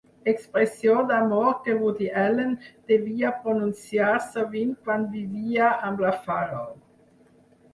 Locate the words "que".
1.67-1.75